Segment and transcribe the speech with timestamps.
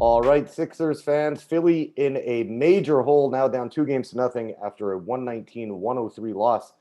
[0.00, 4.54] All right, Sixers fans, Philly in a major hole, now down two games to nothing
[4.64, 6.72] after a 119 103 loss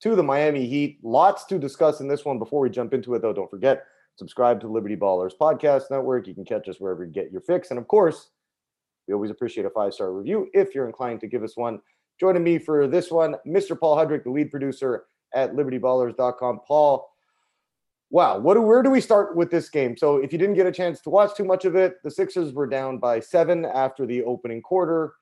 [0.00, 0.98] to the Miami Heat.
[1.02, 2.38] Lots to discuss in this one.
[2.38, 3.86] Before we jump into it, though, don't forget
[4.16, 6.26] subscribe to Liberty Ballers Podcast Network.
[6.26, 7.70] You can catch us wherever you get your fix.
[7.70, 8.28] And of course,
[9.06, 11.80] we always appreciate a five star review if you're inclined to give us one.
[12.20, 13.80] Joining me for this one, Mr.
[13.80, 15.04] Paul Hudrick, the lead producer
[15.34, 16.60] at libertyballers.com.
[16.68, 17.08] Paul,
[18.10, 19.96] wow, what do, where do we start with this game?
[19.96, 22.52] So, if you didn't get a chance to watch too much of it, the Sixers
[22.52, 25.14] were down by seven after the opening quarter.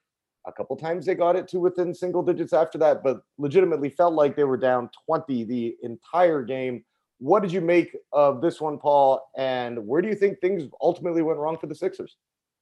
[0.46, 4.14] A couple times they got it to within single digits after that, but legitimately felt
[4.14, 6.84] like they were down 20 the entire game.
[7.18, 9.28] What did you make of this one, Paul?
[9.36, 12.16] And where do you think things ultimately went wrong for the Sixers?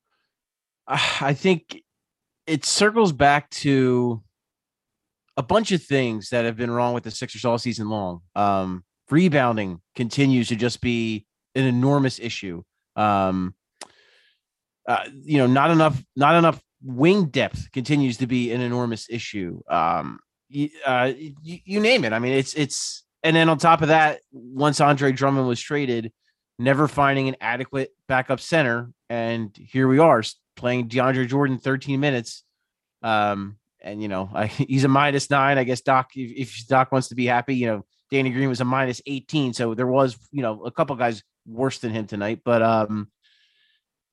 [0.87, 1.83] I think
[2.47, 4.23] it circles back to
[5.37, 8.23] a bunch of things that have been wrong with the Sixers all season long.
[8.35, 12.63] Um, rebounding continues to just be an enormous issue.
[12.97, 13.55] Um,
[14.87, 19.61] uh, you know, not enough, not enough wing depth continues to be an enormous issue.
[19.69, 20.21] Um,
[20.87, 22.13] uh, you, you name it.
[22.13, 26.13] I mean, it's it's, and then on top of that, once Andre Drummond was traded,
[26.59, 30.23] never finding an adequate backup center, and here we are
[30.57, 32.45] playing DeAndre Jordan 13 minutes.
[33.03, 35.59] Um, and you know, I, he's a minus nine.
[35.59, 37.85] I guess Doc, if, if Doc wants to be happy, you know,
[38.15, 39.55] Danny Green was a minus 18.
[39.55, 42.43] So there was, you know, a couple guys worse than him tonight.
[42.45, 43.11] But um,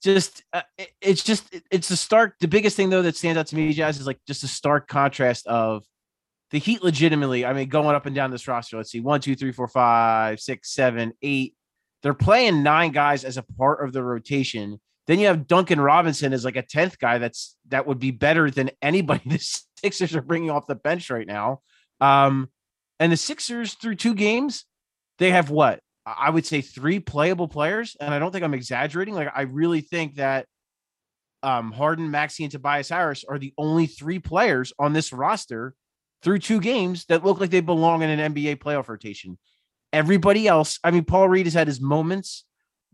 [0.02, 2.34] just uh, it, it's just it, it's the stark.
[2.40, 4.88] The biggest thing though that stands out to me, Jazz, is like just a stark
[4.88, 5.84] contrast of
[6.50, 6.84] the Heat.
[6.84, 8.78] Legitimately, I mean, going up and down this roster.
[8.78, 11.56] Let's see, one, two, three, four, five, six, seven, eight.
[12.02, 14.82] They're playing nine guys as a part of the rotation.
[15.06, 17.20] Then you have Duncan Robinson as like a tenth guy.
[17.20, 21.28] That's that would be better than anybody the Sixers are bringing off the bench right
[21.28, 21.62] now.
[22.00, 22.50] Um,
[23.02, 24.64] and the Sixers through two games,
[25.18, 29.16] they have what I would say three playable players, and I don't think I'm exaggerating.
[29.16, 30.45] Like I really think that
[31.42, 35.73] um, Harden, Maxey, and Tobias Harris are the only three players on this roster
[36.22, 39.40] through two games that look like they belong in an NBA playoff rotation.
[39.92, 42.45] Everybody else, I mean, Paul Reed has had his moments,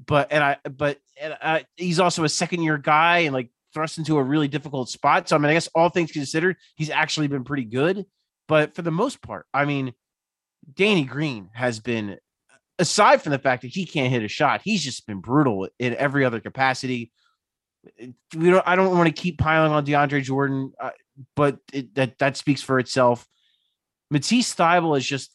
[0.05, 3.97] but and I, but and I, he's also a second year guy and like thrust
[3.97, 5.27] into a really difficult spot.
[5.27, 8.05] So I mean, I guess all things considered, he's actually been pretty good.
[8.47, 9.93] But for the most part, I mean,
[10.73, 12.17] Danny Green has been,
[12.79, 15.95] aside from the fact that he can't hit a shot, he's just been brutal in
[15.95, 17.11] every other capacity.
[18.35, 18.67] We don't.
[18.67, 20.89] I don't want to keep piling on DeAndre Jordan, uh,
[21.35, 23.25] but it, that that speaks for itself.
[24.11, 25.31] Matisse Thybulle has just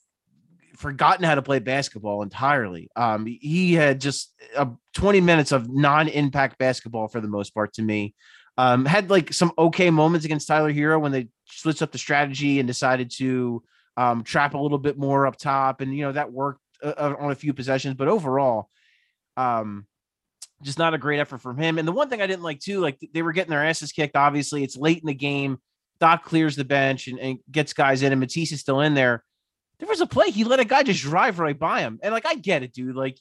[0.76, 2.90] forgotten how to play basketball entirely.
[2.96, 7.82] Um, he had just uh, 20 minutes of non-impact basketball for the most part to
[7.82, 8.14] me.
[8.58, 11.28] Um, had like some okay moments against Tyler Herro when they
[11.62, 13.62] switched up the strategy and decided to
[13.96, 17.14] um, trap a little bit more up top, and you know that worked uh, uh,
[17.18, 17.94] on a few possessions.
[17.94, 18.68] But overall,
[19.36, 19.86] um,
[20.62, 21.78] just not a great effort from him.
[21.78, 24.16] And the one thing I didn't like too, like they were getting their asses kicked.
[24.16, 25.58] Obviously, it's late in the game.
[26.00, 29.24] Doc clears the bench and, and gets guys in, and Matisse is still in there.
[29.78, 32.26] There was a play he let a guy just drive right by him, and like
[32.26, 32.96] I get it, dude.
[32.96, 33.18] Like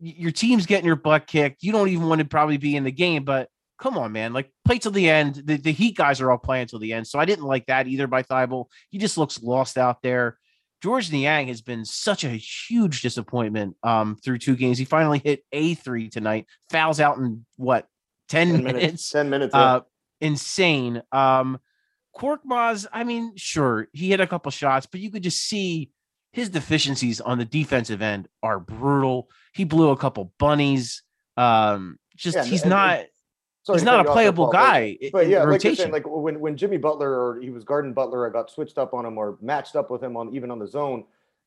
[0.00, 1.62] your team's getting your butt kicked.
[1.62, 3.48] You don't even want to probably be in the game, but
[3.82, 4.32] come on, man.
[4.32, 5.42] Like play till the end.
[5.44, 7.06] The, the Heat guys are all playing till the end.
[7.08, 8.66] So I didn't like that either by Thybulle.
[8.90, 10.38] He just looks lost out there.
[10.80, 14.78] George Niang has been such a huge disappointment um, through two games.
[14.78, 17.86] He finally hit a three tonight, fouls out in what
[18.28, 19.54] 10, 10 minutes, minutes, 10 minutes.
[19.54, 19.80] Uh,
[20.20, 21.02] insane.
[21.10, 21.58] Um,
[22.16, 25.90] Korkmaz, I mean, sure, he hit a couple shots, but you could just see
[26.32, 29.28] his deficiencies on the defensive end are brutal.
[29.54, 31.02] He blew a couple bunnies.
[31.36, 33.00] Um, just yeah, he's and, not
[33.64, 34.98] Sorry he's not a playable guy.
[35.00, 37.92] But, but yeah, like you're saying, like when, when Jimmy Butler or he was guarding
[37.92, 40.58] Butler, I got switched up on him or matched up with him on even on
[40.58, 41.04] the zone.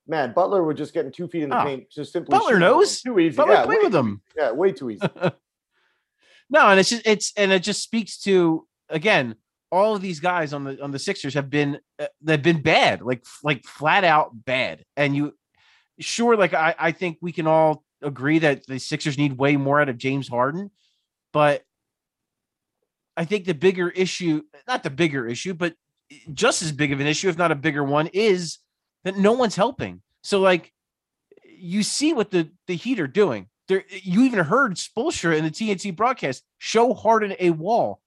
[0.08, 2.38] Man, Butler would just getting two feet in the oh, paint, just simply.
[2.38, 3.36] Butler knows too easy.
[3.36, 4.22] Butler yeah, play with him.
[4.38, 5.02] Yeah, way too easy.
[6.50, 9.36] no, and it's just it's and it just speaks to again
[9.72, 13.02] all of these guys on the on the Sixers have been uh, they've been bad,
[13.02, 14.86] like like flat out bad.
[14.96, 15.34] And you
[16.00, 19.82] sure, like I I think we can all agree that the Sixers need way more
[19.82, 20.72] out of James Harden,
[21.34, 21.64] but
[23.18, 25.76] I think the bigger issue, not the bigger issue, but
[26.12, 28.60] eh, just as big of an issue, if not a bigger one, is
[29.04, 30.02] that no one's helping.
[30.24, 30.74] So, like,
[31.58, 33.48] you see what the the Heat are doing.
[33.68, 38.02] There, you even heard Spoelstra in the TNT broadcast show Harden a wall.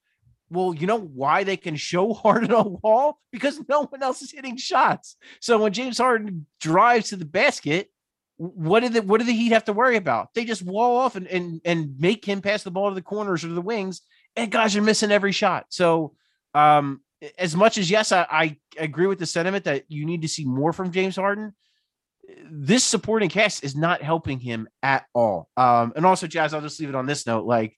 [0.51, 3.19] Well, you know why they can show Harden a wall?
[3.31, 5.17] Because no one else is hitting shots.
[5.41, 7.89] So when James Harden drives to the basket,
[8.37, 10.33] what did the what do the Heat have to worry about?
[10.33, 13.43] They just wall off and and and make him pass the ball to the corners
[13.43, 14.01] or the wings,
[14.35, 15.65] and guys are missing every shot.
[15.69, 16.13] So,
[16.53, 17.01] um,
[17.37, 20.45] as much as yes, I, I agree with the sentiment that you need to see
[20.45, 21.53] more from James Harden.
[22.49, 25.49] This supporting cast is not helping him at all.
[25.57, 27.45] Um, and also, Jazz, I'll just leave it on this note.
[27.45, 27.75] Like,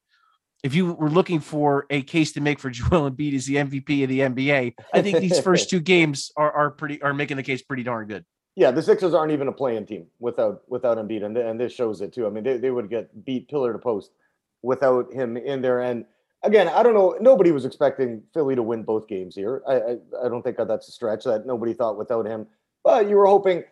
[0.63, 4.03] if you were looking for a case to make for Joel Embiid as the MVP
[4.03, 7.43] of the NBA, I think these first two games are are pretty are making the
[7.43, 8.25] case pretty darn good.
[8.55, 12.01] Yeah, the Sixers aren't even a playing team without without Embiid, and and this shows
[12.01, 12.27] it too.
[12.27, 14.11] I mean, they, they would get beat pillar to post
[14.61, 15.79] without him in there.
[15.79, 16.05] And
[16.43, 17.17] again, I don't know.
[17.19, 19.61] Nobody was expecting Philly to win both games here.
[19.67, 22.47] I I, I don't think that's a stretch that nobody thought without him.
[22.83, 23.63] But you were hoping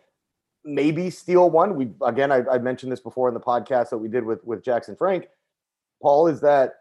[0.64, 1.74] maybe steal one.
[1.76, 4.62] We again, I, I mentioned this before in the podcast that we did with with
[4.62, 5.28] Jackson Frank.
[6.02, 6.74] Paul is that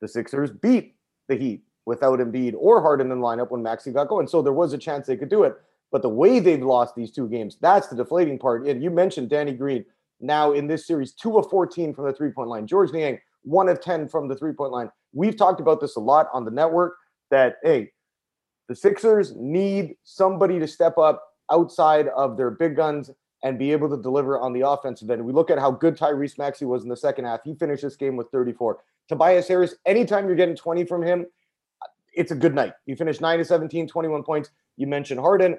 [0.00, 0.96] the Sixers beat
[1.28, 4.26] the Heat without Embiid or Harden in lineup when Maxey got going.
[4.26, 5.54] So there was a chance they could do it.
[5.90, 8.66] But the way they've lost these two games, that's the deflating part.
[8.66, 9.84] And you mentioned Danny Green
[10.20, 12.66] now in this series, two of 14 from the three point line.
[12.66, 14.90] George Niang, one of 10 from the three point line.
[15.12, 16.94] We've talked about this a lot on the network
[17.30, 17.92] that, hey,
[18.68, 23.10] the Sixers need somebody to step up outside of their big guns
[23.42, 25.24] and be able to deliver on the offensive end.
[25.24, 27.40] We look at how good Tyrese Maxey was in the second half.
[27.44, 28.78] He finished this game with 34.
[29.08, 31.26] Tobias Harris, anytime you're getting 20 from him,
[32.14, 32.72] it's a good night.
[32.86, 34.50] You finished 9 to 17, 21 points.
[34.76, 35.58] You mentioned Harden,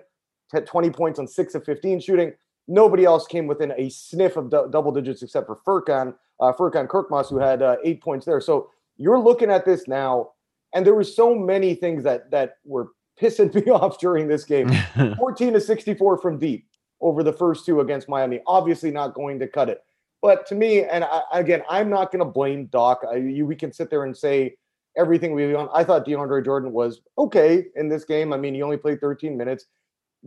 [0.65, 2.33] 20 points on 6 of 15 shooting.
[2.67, 6.87] Nobody else came within a sniff of d- double digits except for Furkan, uh, Furkan
[6.87, 8.41] Korkmaz, who had uh, eight points there.
[8.41, 10.31] So you're looking at this now,
[10.73, 14.71] and there were so many things that that were pissing me off during this game.
[15.17, 16.67] 14 to 64 from deep
[17.01, 18.41] over the first two against Miami.
[18.45, 19.81] Obviously, not going to cut it.
[20.21, 23.01] But to me, and I, again, I'm not going to blame Doc.
[23.09, 24.55] I, you, we can sit there and say
[24.97, 25.69] everything we on.
[25.73, 28.31] I thought DeAndre Jordan was okay in this game.
[28.31, 29.65] I mean, he only played 13 minutes.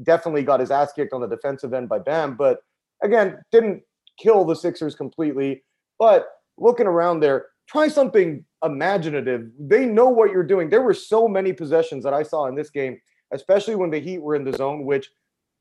[0.03, 2.61] Definitely got his ass kicked on the defensive end by Bam, but
[3.03, 3.83] again, didn't
[4.19, 5.65] kill the Sixers completely.
[5.99, 6.29] But
[6.59, 9.51] looking around there, try something imaginative.
[9.59, 10.69] They know what you're doing.
[10.69, 12.99] There were so many possessions that I saw in this game,
[13.33, 15.11] especially when the Heat were in the zone, which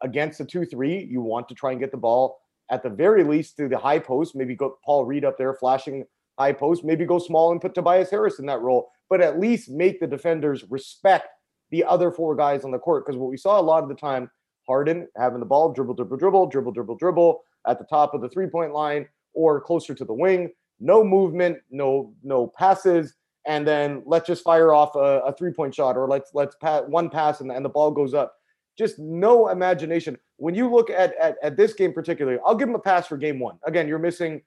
[0.02, 2.40] against the 2 3, you want to try and get the ball
[2.72, 4.36] at the very least to the high post.
[4.36, 6.06] Maybe go Paul Reed up there flashing
[6.38, 6.84] high post.
[6.84, 10.08] Maybe go small and put Tobias Harris in that role, but at least make the
[10.08, 11.28] defenders respect
[11.72, 13.06] the other four guys on the court.
[13.06, 14.30] Because what we saw a lot of the time,
[14.68, 18.30] Harden having the ball, dribble, dribble, dribble, dribble, dribble, dribble at the top of the
[18.30, 20.52] three point line or closer to the wing.
[20.80, 23.16] No movement, no no passes,
[23.46, 26.84] and then let's just fire off a, a three point shot or let's let's pass
[26.88, 28.36] one pass and, and the ball goes up
[28.78, 30.18] just no imagination.
[30.38, 33.18] When you look at, at, at this game particularly, I'll give him a pass for
[33.18, 33.58] game one.
[33.66, 34.42] Again, you're missing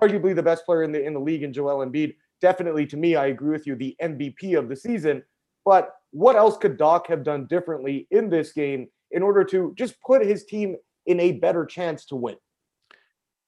[0.00, 2.14] arguably the best player in the in the league in Joel Embiid.
[2.40, 5.22] Definitely to me, I agree with you, the MVP of the season.
[5.64, 10.00] But what else could Doc have done differently in this game in order to just
[10.02, 10.76] put his team
[11.06, 12.36] in a better chance to win?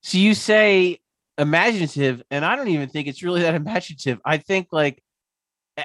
[0.06, 1.00] So you say
[1.37, 4.20] imaginative, and I don't even think it's really that imaginative.
[4.25, 5.03] I think like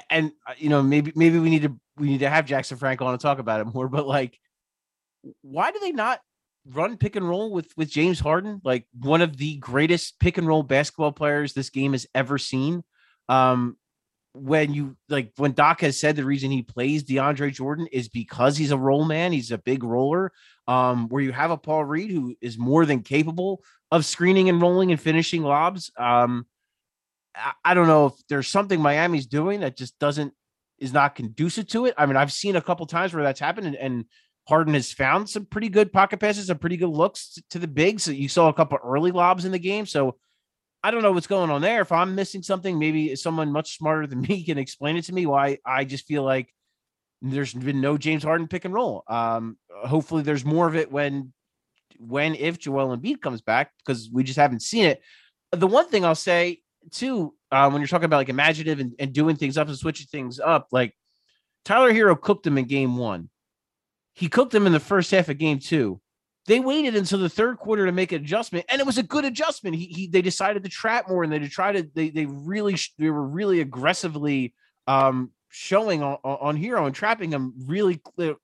[0.08, 3.02] and uh, you know maybe maybe we need to we need to have Jackson Frank
[3.02, 3.88] on to talk about it more.
[3.88, 4.38] But like,
[5.40, 6.20] why do they not
[6.64, 10.46] run pick and roll with with James Harden, like one of the greatest pick and
[10.46, 12.84] roll basketball players this game has ever seen?
[13.28, 13.76] Um,
[14.34, 18.56] when you like when Doc has said the reason he plays DeAndre Jordan is because
[18.56, 20.30] he's a roll man, he's a big roller.
[20.68, 24.62] Um, where you have a Paul Reed who is more than capable of screening and
[24.62, 25.90] rolling and finishing lobs.
[25.96, 26.46] Um,
[27.34, 30.32] I, I don't know if there's something Miami's doing that just doesn't
[30.78, 31.94] is not conducive to it.
[31.96, 34.04] I mean, I've seen a couple times where that's happened, and, and
[34.48, 38.08] Harden has found some pretty good pocket passes, some pretty good looks to the bigs.
[38.08, 40.16] You saw a couple early lobs in the game, so
[40.82, 41.80] I don't know what's going on there.
[41.80, 45.26] If I'm missing something, maybe someone much smarter than me can explain it to me.
[45.26, 46.52] Why I just feel like
[47.22, 49.04] there's been no James Harden pick and roll.
[49.06, 51.32] Um, hopefully, there's more of it when,
[51.98, 55.00] when if Joel Embiid comes back because we just haven't seen it.
[55.52, 56.60] The one thing I'll say
[56.90, 60.06] too, uh, when you're talking about like imaginative and, and doing things up and switching
[60.06, 60.96] things up, like
[61.64, 63.28] Tyler Herro cooked them in game one.
[64.14, 66.00] He cooked them in the first half of game two.
[66.46, 69.24] They waited until the third quarter to make an adjustment, and it was a good
[69.24, 69.76] adjustment.
[69.76, 73.10] He, he they decided to trap more, and they tried to they they really they
[73.10, 74.54] were really aggressively
[74.88, 78.00] um showing on, on Herro and trapping him really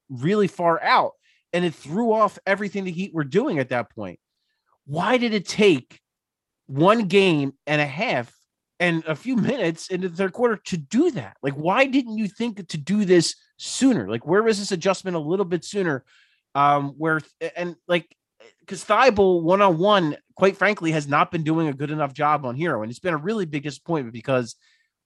[0.09, 1.13] really far out,
[1.53, 4.21] and it threw off everything the Heat were doing at that point.
[4.85, 6.01] Why did it take
[6.67, 8.33] one game and a half
[8.81, 11.37] and a few minutes into the third quarter to do that.
[11.43, 14.09] Like, why didn't you think to do this sooner?
[14.09, 16.05] Like, where was this adjustment a little bit sooner?
[16.55, 17.21] Um, where
[17.57, 18.15] and like
[18.61, 22.45] because Thybulle one on one, quite frankly, has not been doing a good enough job
[22.45, 24.57] on Herro, and it's been a really big disappointment because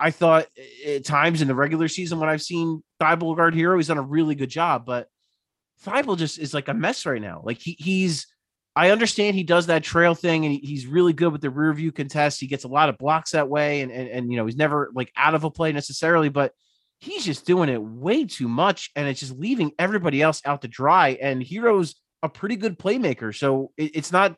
[0.02, 3.76] I thought eh, at times in the regular season when I've seen Thybulle guard Herro,
[3.76, 5.08] he's done a really good job, but
[5.84, 7.42] Thybulle just is like a mess right now.
[7.44, 8.26] Like he he's
[8.74, 11.92] I understand he does that trail thing and he's really good with the rear view
[11.92, 12.40] contest.
[12.40, 14.90] He gets a lot of blocks that way and, and, and, you know, he's never
[14.94, 16.52] like out of a play necessarily, but
[16.98, 20.68] he's just doing it way too much and it's just leaving everybody else out to
[20.68, 21.18] dry.
[21.20, 23.36] And Herro's a pretty good playmaker.
[23.36, 24.36] So it, it's not,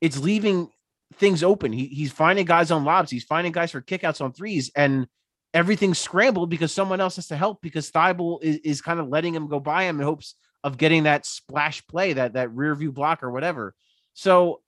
[0.00, 0.68] it's leaving
[1.14, 1.72] things open.
[1.72, 3.10] He, he's finding guys on lobs.
[3.10, 5.06] He's finding guys for kickouts on threes, and
[5.52, 9.34] everything's scrambled because someone else has to help because Thybulle is, is kind of letting
[9.34, 12.92] him go by him in hopes of getting that splash play, that that rear view
[12.92, 13.74] block or whatever.
[14.14, 14.60] So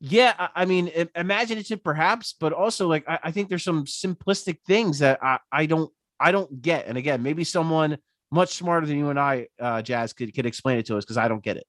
[0.00, 4.58] yeah, I, I mean, imaginative perhaps, but also like I, I, think there's some simplistic
[4.66, 6.86] things that I, I don't I don't get.
[6.86, 7.98] And again, maybe someone
[8.30, 11.16] much smarter than you and I, uh, Jazz, could could explain it to us because
[11.16, 11.66] I don't get it.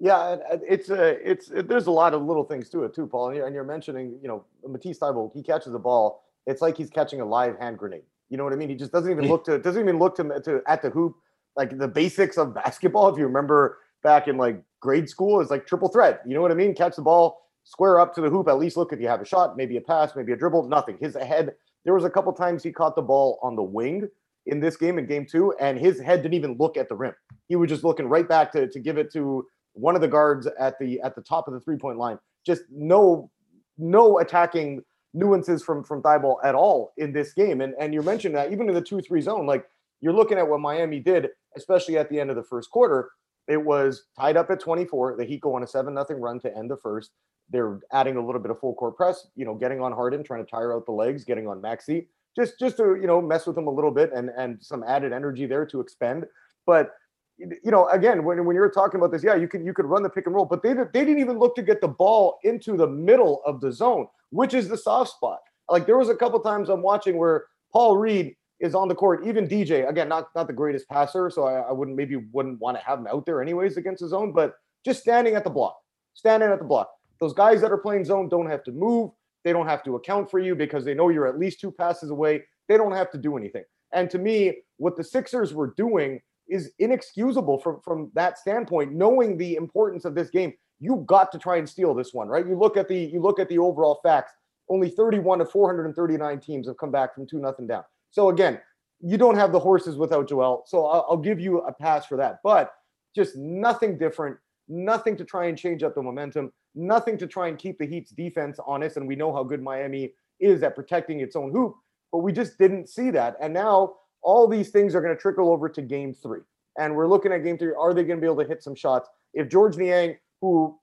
[0.00, 3.28] Yeah, it's a it's it, there's a lot of little things to it too, Paul.
[3.28, 6.24] And you're, and you're mentioning, you know, Matisse Thybulle, he catches the ball.
[6.46, 8.02] It's like he's catching a live hand grenade.
[8.28, 8.68] You know what I mean?
[8.68, 11.14] He just doesn't even look to doesn't even look to, to at the hoop
[11.56, 13.08] like the basics of basketball.
[13.08, 16.20] If you remember back in like grade school, is like triple threat.
[16.26, 16.74] You know what I mean?
[16.74, 18.48] Catch the ball, square up to the hoop.
[18.48, 20.68] At least look if you have a shot, maybe a pass, maybe a dribble.
[20.68, 20.98] Nothing.
[21.00, 21.54] His head.
[21.84, 24.08] There was a couple times he caught the ball on the wing
[24.46, 27.14] in this game in game two, and his head didn't even look at the rim.
[27.48, 30.48] He was just looking right back to to give it to one of the guards
[30.58, 32.18] at the at the top of the three point line.
[32.46, 33.30] Just no
[33.78, 37.60] no attacking nuances from from Thybulle at all in this game.
[37.60, 39.66] And and you mentioned that even in the two three zone, like
[40.00, 43.10] you're looking at what Miami did, especially at the end of the first quarter.
[43.46, 45.16] It was tied up at 24.
[45.18, 47.10] The Heat go on a seven nothing run to end the first.
[47.50, 50.42] They're adding a little bit of full court press, you know, getting on Harden, trying
[50.42, 53.56] to tire out the legs, getting on Maxey, just just to you know mess with
[53.56, 56.24] him a little bit and and some added energy there to expend.
[56.66, 56.90] But
[57.38, 60.02] you know, again, when, when you're talking about this, yeah, you can you could run
[60.02, 62.76] the pick and roll, but they they didn't even look to get the ball into
[62.76, 65.40] the middle of the zone, which is the soft spot.
[65.68, 69.26] Like there was a couple times I'm watching where Paul Reed is on the court,
[69.26, 69.88] even DJ.
[69.88, 73.00] Again, not not the greatest passer, so I, I wouldn't maybe wouldn't want to have
[73.00, 75.76] him out there anyways against his zone, but just standing at the block,
[76.14, 76.90] standing at the block.
[77.20, 79.10] Those guys that are playing zone don't have to move.
[79.44, 82.10] They don't have to account for you because they know you're at least two passes
[82.10, 82.42] away.
[82.68, 83.64] They don't have to do anything.
[83.92, 89.36] And to me, what the Sixers were doing is inexcusable from from that standpoint knowing
[89.36, 90.52] the importance of this game.
[90.80, 92.46] You've got to try and steal this one right?
[92.46, 94.32] You look at the you look at the overall facts.
[94.70, 97.84] Only 31 of 439 teams have come back from 2 nothing down.
[98.10, 98.60] So again
[99.00, 102.16] you don't have the horses without joel so I'll, I'll give you a pass for
[102.16, 102.38] that.
[102.42, 102.72] But
[103.14, 104.36] just nothing different
[104.68, 108.10] nothing to try and change up the momentum nothing to try and keep the heat's
[108.10, 111.74] defense honest and we know how good miami is at protecting its own hoop
[112.14, 113.36] but we just didn't see that.
[113.40, 116.40] And now all these things are going to trickle over to game three.
[116.78, 117.72] And we're looking at game three.
[117.78, 119.08] Are they going to be able to hit some shots?
[119.34, 120.76] If George Niang, who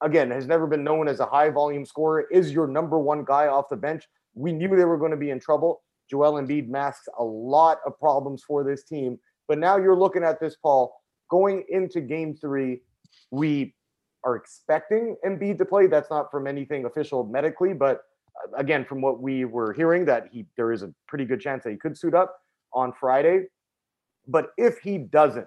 [0.00, 3.46] again has never been known as a high volume scorer, is your number one guy
[3.46, 4.04] off the bench,
[4.34, 5.82] we knew they were going to be in trouble.
[6.10, 9.18] Joel Embiid masks a lot of problems for this team.
[9.46, 10.94] But now you're looking at this, Paul,
[11.30, 12.80] going into game three.
[13.30, 13.74] We
[14.24, 15.86] are expecting Embiid to play.
[15.86, 18.02] That's not from anything official medically, but
[18.36, 21.64] uh, again, from what we were hearing, that he there is a pretty good chance
[21.64, 22.38] that he could suit up
[22.72, 23.46] on Friday.
[24.26, 25.46] But if he doesn't,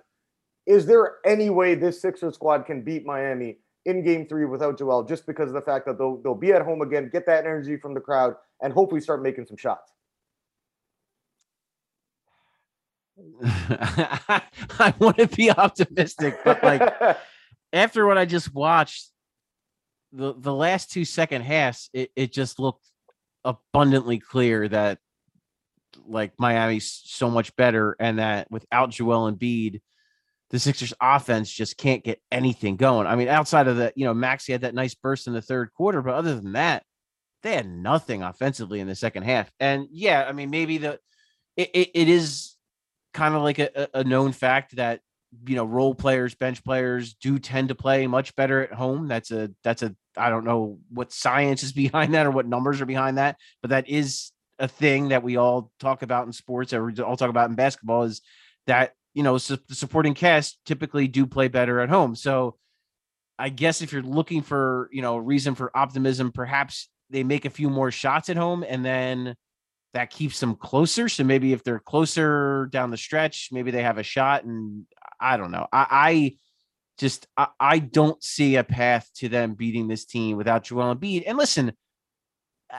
[0.66, 5.04] is there any way this Sixer squad can beat Miami in game three without Joel
[5.04, 7.78] just because of the fact that they'll, they'll be at home again, get that energy
[7.78, 9.92] from the crowd, and hopefully start making some shots?
[13.44, 17.18] I want to be optimistic, but like
[17.74, 19.10] after what I just watched,
[20.12, 22.86] the the last two second halves, it, it just looked
[23.44, 25.00] abundantly clear that
[26.06, 29.82] like Miami's so much better, and that without Joel Embiid,
[30.50, 33.08] the Sixers offense just can't get anything going.
[33.08, 35.74] I mean, outside of the, you know, Maxey had that nice burst in the third
[35.74, 36.84] quarter, but other than that,
[37.44, 39.50] they had nothing offensively in the second half.
[39.60, 41.00] And yeah, I mean, maybe the
[41.56, 42.56] it, it, it is
[43.14, 45.02] kind of like a, a known fact that
[45.46, 49.32] you know role players bench players do tend to play much better at home that's
[49.32, 52.86] a that's a i don't know what science is behind that or what numbers are
[52.86, 54.32] behind that but that is
[54.62, 57.56] a thing that we all talk about in sports or we all talk about in
[57.56, 58.22] basketball is
[58.68, 62.16] that you know su- the supporting cast typically do play better at home.
[62.16, 62.56] So
[63.40, 67.50] i guess if you're looking for you know reason for optimism perhaps they make a
[67.50, 69.36] few more shots at home and then
[69.94, 71.10] that keeps them closer.
[71.10, 74.86] So maybe if they're closer down the stretch maybe they have a shot and
[75.20, 75.68] i don't know.
[75.74, 76.36] I, I
[76.98, 81.24] just I, I, don't see a path to them beating this team without Joel Embiid.
[81.26, 81.74] And listen,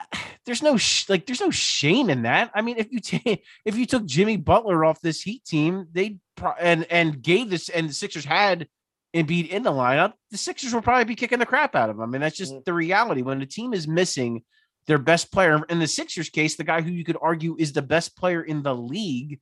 [0.45, 2.51] there's no sh- like there's no shame in that.
[2.53, 6.17] I mean, if you take if you took Jimmy Butler off this Heat team, they
[6.35, 8.67] pro- and and gave this and the Sixers had
[9.15, 12.03] Embiid in the lineup, the Sixers will probably be kicking the crap out of them.
[12.03, 12.63] I mean, that's just mm-hmm.
[12.65, 13.21] the reality.
[13.21, 14.43] When the team is missing
[14.87, 17.81] their best player, in the Sixers case, the guy who you could argue is the
[17.81, 19.39] best player in the league,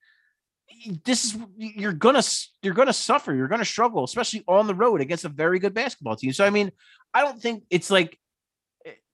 [1.04, 2.24] this is you're gonna
[2.62, 3.34] you're gonna suffer.
[3.34, 6.34] You're gonna struggle, especially on the road against a very good basketball team.
[6.34, 6.72] So I mean,
[7.14, 8.18] I don't think it's like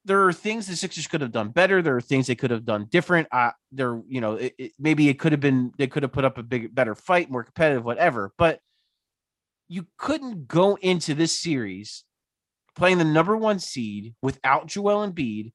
[0.08, 1.82] there are things the Sixers could have done better.
[1.82, 3.28] There are things they could have done different.
[3.30, 6.24] Uh, there, you know, it, it, maybe it could have been they could have put
[6.24, 8.32] up a big, better fight, more competitive, whatever.
[8.38, 8.62] But
[9.68, 12.06] you couldn't go into this series
[12.74, 15.52] playing the number one seed without Joel Embiid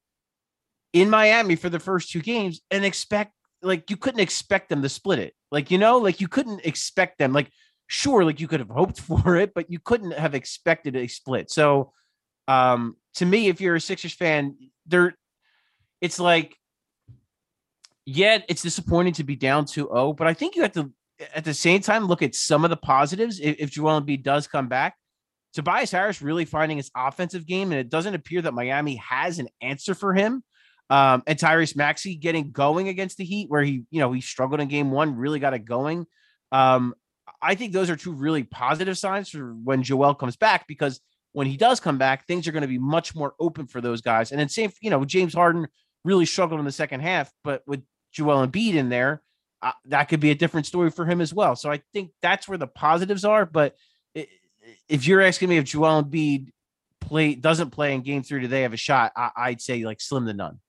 [0.93, 3.33] in Miami for the first two games and expect
[3.63, 5.33] like you couldn't expect them to split it.
[5.51, 7.33] Like, you know, like you couldn't expect them.
[7.33, 7.49] Like,
[7.87, 11.49] sure, like you could have hoped for it, but you couldn't have expected a split.
[11.49, 11.91] So
[12.47, 15.15] um to me, if you're a Sixers fan, there
[16.01, 16.57] it's like
[18.05, 20.91] yeah, it's disappointing to be down 2-0, but I think you have to
[21.33, 24.47] at the same time look at some of the positives if, if Joel Embiid does
[24.47, 24.95] come back.
[25.53, 29.47] Tobias Harris really finding his offensive game, and it doesn't appear that Miami has an
[29.61, 30.43] answer for him.
[30.89, 34.59] Um, and Tyrese Maxey getting going against the Heat, where he, you know, he struggled
[34.59, 36.05] in game one, really got it going.
[36.51, 36.93] Um,
[37.41, 40.99] I think those are two really positive signs for when Joel comes back, because
[41.33, 44.01] when he does come back, things are going to be much more open for those
[44.01, 44.31] guys.
[44.31, 45.67] And then same, you know, James Harden
[46.05, 49.21] really struggled in the second half, but with Joel Embiid in there,
[49.61, 51.55] uh, that could be a different story for him as well.
[51.55, 53.45] So I think that's where the positives are.
[53.45, 53.75] But
[54.87, 56.49] if you're asking me if Joel Embiid
[56.99, 60.25] play doesn't play in Game Three today, have a shot, I, would say like slim
[60.25, 60.59] to none.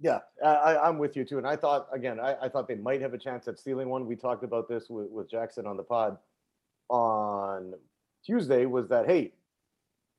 [0.00, 1.38] Yeah, I, am with you too.
[1.38, 4.06] And I thought again, I, I, thought they might have a chance at stealing one.
[4.06, 6.18] We talked about this with, with Jackson on the pod
[6.88, 7.74] on
[8.24, 8.66] Tuesday.
[8.66, 9.32] Was that hey,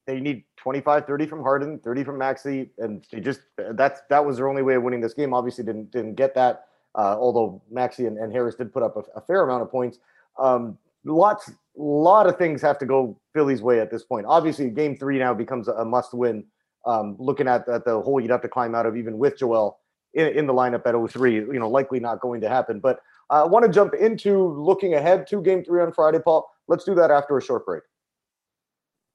[0.07, 3.41] they need 25, 30 from Harden, 30 from Maxey, and they just
[3.73, 5.33] that's that was their only way of winning this game.
[5.33, 6.65] Obviously, didn't didn't get that.
[6.95, 9.99] Uh, although Maxey and, and, Harris did put up a, a fair amount of points.
[10.39, 14.25] Um, lots, lot of things have to go Philly's way at this point.
[14.27, 16.43] Obviously, Game Three now becomes a, a must-win
[16.87, 19.77] um, looking at, at the hole you'd have to climb out of, even with Joel
[20.13, 22.79] in, in the lineup at 03, you know, likely not going to happen.
[22.79, 22.99] But
[23.29, 26.49] I want to jump into looking ahead to game three on Friday, Paul.
[26.67, 27.83] Let's do that after a short break.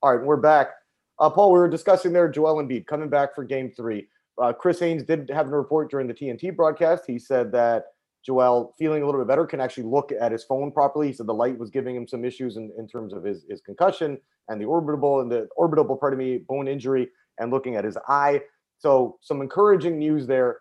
[0.02, 0.68] All right, we're back.
[1.23, 4.09] Uh, Paul, we were discussing there Joel Embiid coming back for game three.
[4.43, 7.05] Uh, Chris Haynes did have a report during the TNT broadcast.
[7.07, 7.85] He said that
[8.26, 11.07] Joel, feeling a little bit better, can actually look at his phone properly.
[11.07, 13.61] He said the light was giving him some issues in, in terms of his, his
[13.61, 17.08] concussion and the orbital and the orbital, pardon me, bone injury
[17.39, 18.41] and looking at his eye.
[18.78, 20.58] So some encouraging news there.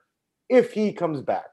[0.47, 1.47] If he comes back,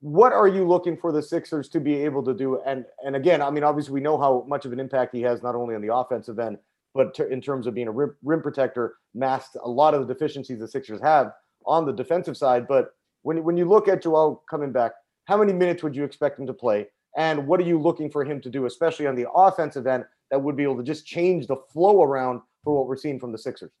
[0.00, 2.62] what are you looking for the Sixers to be able to do?
[2.64, 5.42] And and again, I mean, obviously we know how much of an impact he has
[5.42, 6.56] not only on the offensive end,
[6.94, 10.12] but t- in terms of being a rim, rim protector, masked a lot of the
[10.12, 11.32] deficiencies the Sixers have
[11.66, 12.66] on the defensive side.
[12.66, 12.90] But
[13.22, 14.92] when when you look at Joel coming back,
[15.26, 16.86] how many minutes would you expect him to play?
[17.16, 20.40] And what are you looking for him to do, especially on the offensive end, that
[20.40, 23.38] would be able to just change the flow around for what we're seeing from the
[23.38, 23.72] Sixers?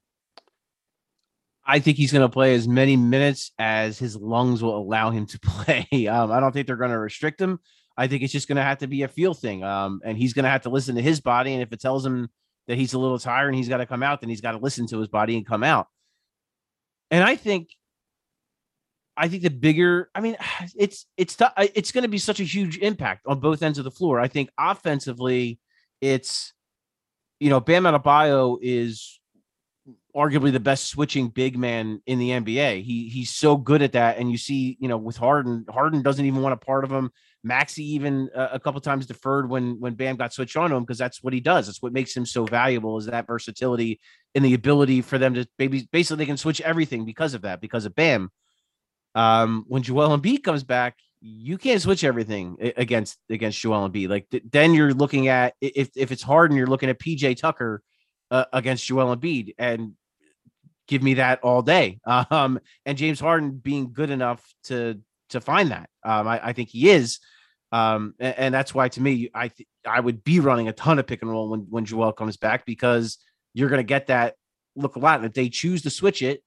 [1.64, 5.26] I think he's going to play as many minutes as his lungs will allow him
[5.26, 5.86] to play.
[6.08, 7.60] Um, I don't think they're going to restrict him.
[7.96, 9.62] I think it's just going to have to be a feel thing.
[9.62, 11.52] Um, and he's going to have to listen to his body.
[11.52, 12.30] And if it tells him
[12.70, 14.58] that he's a little tired and he's got to come out, then he's got to
[14.58, 15.88] listen to his body and come out.
[17.10, 17.70] And I think,
[19.16, 20.36] I think the bigger, I mean,
[20.76, 23.90] it's it's it's going to be such a huge impact on both ends of the
[23.90, 24.20] floor.
[24.20, 25.58] I think offensively,
[26.00, 26.52] it's
[27.40, 29.18] you know, Bam Adebayo is
[30.14, 32.84] arguably the best switching big man in the NBA.
[32.84, 36.24] He he's so good at that, and you see, you know, with Harden, Harden doesn't
[36.24, 37.10] even want a part of him.
[37.42, 40.98] Maxey even uh, a couple times deferred when when Bam got switched on him because
[40.98, 41.66] that's what he does.
[41.66, 44.00] That's what makes him so valuable is that versatility
[44.34, 47.60] and the ability for them to maybe basically they can switch everything because of that
[47.60, 48.30] because of Bam.
[49.14, 54.08] Um, when Joel Embiid comes back, you can't switch everything against against Joel Embiid.
[54.08, 57.82] Like th- then you're looking at if if it's Harden, you're looking at PJ Tucker.
[58.32, 59.94] Uh, against Joel Embiid, and
[60.86, 61.98] give me that all day.
[62.30, 65.90] Um, and James Harden being good enough to to find that.
[66.04, 67.18] Um, I, I, think he is.
[67.72, 70.98] Um, and, and, that's why to me, I th- I would be running a ton
[70.98, 73.18] of pick and roll when when Joel comes back because
[73.54, 74.34] you're going to get that
[74.76, 75.20] look a lot.
[75.20, 76.42] And if they choose to switch it,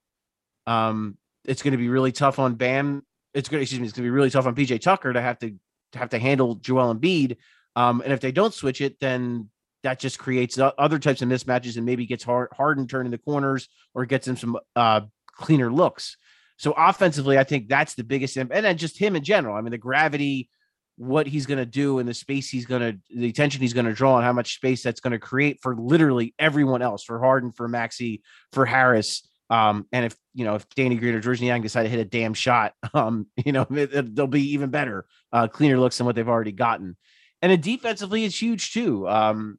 [0.66, 3.04] um, it's going to be really tough on Bam.
[3.32, 3.86] It's going to excuse me.
[3.86, 5.54] It's going to be really tough on PJ Tucker to have to,
[5.92, 7.36] to have to handle Joel and Embiid.
[7.76, 9.48] Um, and if they don't switch it, then
[9.82, 13.68] that just creates other types of mismatches and maybe gets hard Harden turning the corners
[13.92, 15.02] or gets him some uh,
[15.36, 16.16] cleaner looks.
[16.56, 19.56] So offensively, I think that's the biggest, and then just him in general.
[19.56, 20.48] I mean, the gravity,
[20.96, 23.86] what he's going to do, and the space he's going to, the attention he's going
[23.86, 27.18] to draw, and how much space that's going to create for literally everyone else, for
[27.18, 29.28] Harden, for Maxey, for Harris.
[29.50, 32.04] Um, and if you know if Danny Green or George Niang decide to hit a
[32.04, 36.14] damn shot, um, you know it, they'll be even better, uh, cleaner looks than what
[36.14, 36.96] they've already gotten.
[37.42, 39.06] And then defensively, it's huge too.
[39.08, 39.58] Um,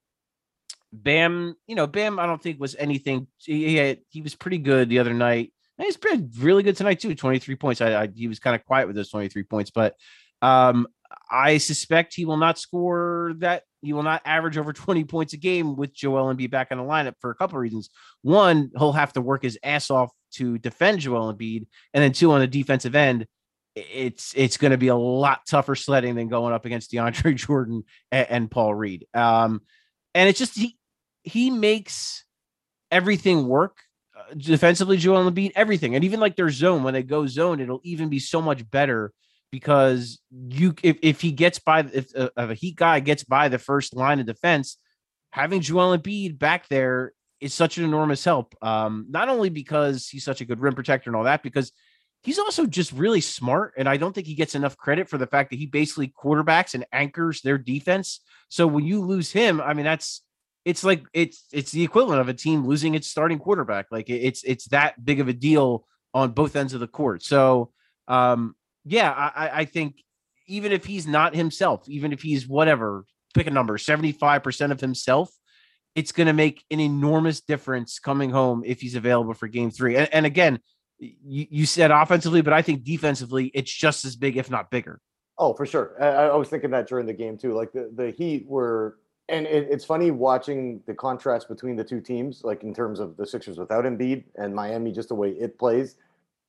[0.92, 3.28] Bam, you know, Bam, I don't think was anything.
[3.38, 5.54] He had, he was pretty good the other night.
[5.78, 7.16] And he's been really good tonight too.
[7.16, 7.82] Twenty three points.
[7.82, 9.96] I, I, he was kind of quiet with those twenty three points, but
[10.42, 10.88] um,
[11.30, 13.64] I suspect he will not score that.
[13.82, 16.84] He will not average over twenty points a game with Joel Embiid back in the
[16.84, 17.90] lineup for a couple of reasons.
[18.22, 22.32] One, he'll have to work his ass off to defend Joel Embiid, and then two,
[22.32, 23.28] on the defensive end,
[23.76, 27.84] it's it's going to be a lot tougher sledding than going up against DeAndre Jordan
[28.12, 29.06] and, and Paul Reed.
[29.14, 29.62] Um,
[30.14, 30.78] and it's just he
[31.24, 32.24] he makes
[32.92, 33.80] everything work
[34.38, 38.10] defensively, Joel Embiid, everything, and even like their zone when they go zone, it'll even
[38.10, 39.12] be so much better
[39.52, 43.48] because you if, if he gets by if, uh, if a Heat guy gets by
[43.48, 44.78] the first line of defense,
[45.32, 48.56] having Joel Embiid back there is such an enormous help.
[48.62, 51.72] Um, not only because he's such a good rim protector and all that, because
[52.24, 53.74] he's also just really smart.
[53.78, 56.74] And I don't think he gets enough credit for the fact that he basically quarterbacks
[56.74, 58.22] and anchors their defense.
[58.50, 60.24] So when you lose him, I mean, that's
[60.66, 63.86] it's like it's it's the equivalent of a team losing its starting quarterback.
[63.92, 67.24] Like it's it's that big of a deal on both ends of the court.
[67.24, 67.72] So
[68.08, 69.96] um, yeah, I, I think
[70.48, 75.32] even if he's not himself, even if he's whatever, pick a number, 75% of himself,
[75.96, 79.96] it's going to make an enormous difference coming home if he's available for game three.
[79.96, 80.60] And, and again,
[81.00, 85.00] you, you, said offensively, but I think defensively, it's just as big, if not bigger.
[85.38, 85.96] Oh, for sure.
[86.02, 87.54] I, I was thinking that during the game too.
[87.54, 88.98] Like the, the Heat were,
[89.30, 93.18] and it, it's funny watching the contrast between the two teams, like in terms of
[93.18, 95.96] the Sixers without Embiid and Miami, just the way it plays,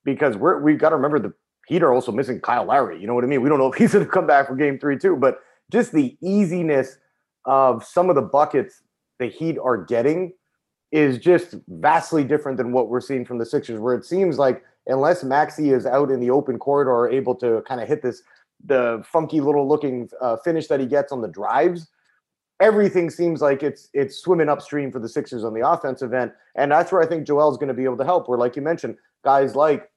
[0.04, 1.32] because we're we've got to remember the
[1.66, 3.00] Heat are also missing Kyle Lowry.
[3.00, 3.42] You know what I mean?
[3.42, 5.92] We don't know if he's going to come back for Game Three too, but just
[5.92, 6.98] the easiness
[7.44, 8.82] of some of the buckets
[9.18, 10.32] the Heat are getting
[10.92, 14.62] is just vastly different than what we're seeing from the Sixers, where it seems like
[14.86, 18.22] unless Maxey is out in the open corridor, able to kind of hit this
[18.64, 21.88] the funky little looking uh, finish that he gets on the drives,
[22.60, 26.70] everything seems like it's it's swimming upstream for the Sixers on the offensive end, and
[26.70, 28.28] that's where I think Joel's going to be able to help.
[28.28, 29.90] Where, like you mentioned, guys like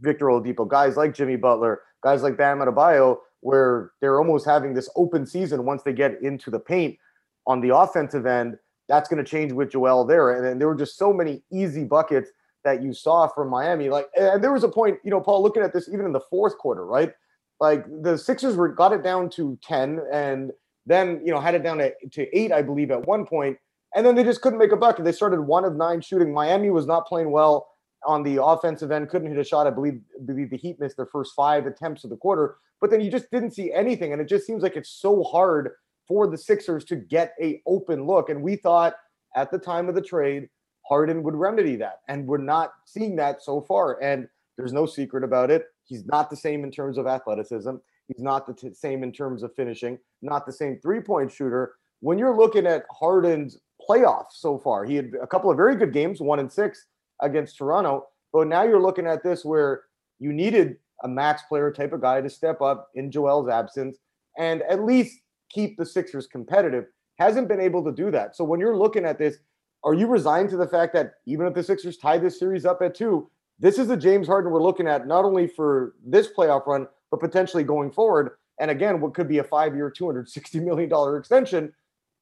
[0.00, 4.90] Victor Oladipo, guys like Jimmy Butler, guys like Bam Adebayo, where they're almost having this
[4.96, 6.98] open season once they get into the paint
[7.46, 8.58] on the offensive end.
[8.88, 11.84] That's going to change with Joel there, and, and there were just so many easy
[11.84, 12.30] buckets
[12.64, 13.88] that you saw from Miami.
[13.88, 16.20] Like, and there was a point, you know, Paul, looking at this even in the
[16.20, 17.12] fourth quarter, right?
[17.60, 20.50] Like the Sixers were got it down to ten, and
[20.86, 23.58] then you know had it down to, to eight, I believe, at one point,
[23.94, 25.04] and then they just couldn't make a bucket.
[25.04, 26.32] They started one of nine shooting.
[26.32, 27.68] Miami was not playing well
[28.06, 29.66] on the offensive end, couldn't hit a shot.
[29.66, 33.00] I believe, believe the Heat missed their first five attempts of the quarter, but then
[33.00, 34.12] you just didn't see anything.
[34.12, 35.70] And it just seems like it's so hard
[36.06, 38.28] for the Sixers to get a open look.
[38.28, 38.94] And we thought
[39.36, 40.48] at the time of the trade,
[40.86, 42.00] Harden would remedy that.
[42.08, 44.02] And we're not seeing that so far.
[44.02, 45.64] And there's no secret about it.
[45.86, 47.76] He's not the same in terms of athleticism.
[48.08, 51.74] He's not the t- same in terms of finishing, not the same three point shooter.
[52.00, 55.92] When you're looking at Harden's playoffs so far, he had a couple of very good
[55.92, 56.86] games, one and six
[57.20, 58.06] against Toronto.
[58.32, 59.84] But now you're looking at this where
[60.18, 63.98] you needed a max player type of guy to step up in Joel's absence
[64.38, 66.86] and at least keep the Sixers competitive.
[67.18, 68.36] Hasn't been able to do that.
[68.36, 69.36] So when you're looking at this,
[69.84, 72.82] are you resigned to the fact that even if the Sixers tie this series up
[72.82, 76.66] at two, this is the James Harden we're looking at not only for this playoff
[76.66, 78.36] run, but potentially going forward.
[78.58, 81.72] And again, what could be a five year, $260 million extension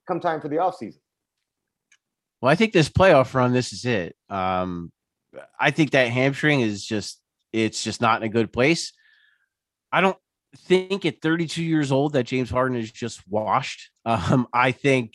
[0.06, 0.98] come time for the offseason.
[2.40, 4.16] Well, I think this playoff run, this is it.
[4.28, 4.90] Um,
[5.58, 7.20] I think that hamstring is just
[7.52, 8.92] it's just not in a good place.
[9.92, 10.16] I don't
[10.56, 13.90] think at 32 years old that James Harden is just washed.
[14.04, 15.14] Um, I think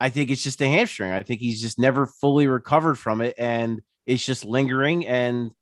[0.00, 1.12] I think it's just a hamstring.
[1.12, 5.52] I think he's just never fully recovered from it and it's just lingering and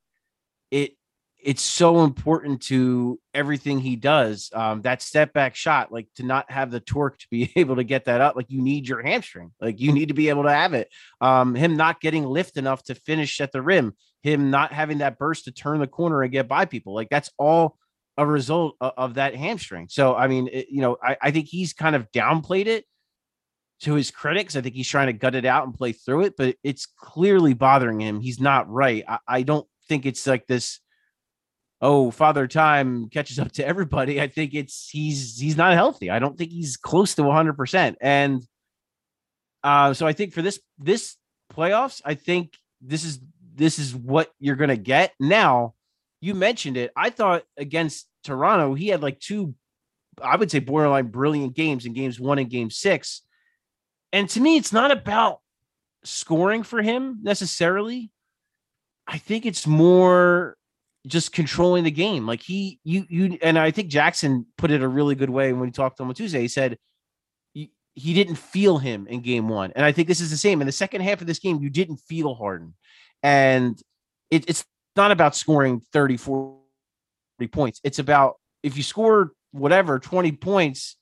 [1.41, 4.51] it's so important to everything he does.
[4.53, 7.83] Um, that step back shot, like to not have the torque to be able to
[7.83, 10.51] get that up, like you need your hamstring, like you need to be able to
[10.51, 10.89] have it.
[11.21, 15.17] Um, him not getting lift enough to finish at the rim, him not having that
[15.17, 17.77] burst to turn the corner and get by people, like that's all
[18.17, 19.87] a result of, of that hamstring.
[19.89, 22.85] So, I mean, it, you know, I, I think he's kind of downplayed it
[23.81, 24.57] to his critics.
[24.57, 27.53] I think he's trying to gut it out and play through it, but it's clearly
[27.53, 28.19] bothering him.
[28.19, 29.05] He's not right.
[29.07, 30.81] I, I don't think it's like this
[31.81, 34.21] oh, Father Time catches up to everybody.
[34.21, 36.09] I think it's he's he's not healthy.
[36.09, 37.95] I don't think he's close to 100%.
[38.01, 38.43] And
[39.63, 41.15] uh, so I think for this this
[41.53, 43.19] playoffs, I think this is
[43.55, 45.13] this is what you're going to get.
[45.19, 45.73] Now,
[46.21, 46.91] you mentioned it.
[46.95, 49.55] I thought against Toronto, he had like two
[50.21, 53.21] I would say borderline brilliant games in games 1 and game 6.
[54.11, 55.39] And to me, it's not about
[56.03, 58.11] scoring for him necessarily.
[59.07, 60.57] I think it's more
[61.07, 62.25] just controlling the game.
[62.25, 65.67] Like he, you, you, and I think Jackson put it a really good way when
[65.67, 66.41] he talked to him on Tuesday.
[66.41, 66.77] He said
[67.53, 69.71] he, he didn't feel him in game one.
[69.75, 70.61] And I think this is the same.
[70.61, 72.73] In the second half of this game, you didn't feel Harden.
[73.23, 73.81] And
[74.29, 76.57] it, it's not about scoring 30, 40
[77.51, 77.79] points.
[77.83, 80.97] It's about if you score whatever 20 points,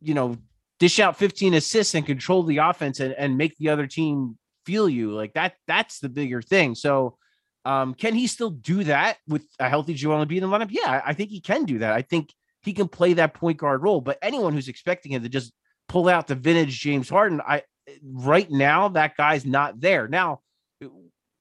[0.00, 0.36] you know,
[0.78, 4.88] dish out 15 assists and control the offense and, and make the other team feel
[4.88, 5.54] you like that.
[5.66, 6.74] That's the bigger thing.
[6.74, 7.16] So,
[7.64, 10.70] um, can he still do that with a healthy Joel Embiid in the lineup?
[10.70, 11.92] Yeah, I think he can do that.
[11.92, 14.00] I think he can play that point guard role.
[14.00, 15.52] But anyone who's expecting him to just
[15.88, 17.62] pull out the vintage James Harden, I
[18.02, 20.08] right now that guy's not there.
[20.08, 20.40] Now,